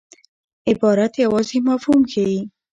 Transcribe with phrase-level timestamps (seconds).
[0.69, 2.39] عبارت یوازي مفهوم ښيي.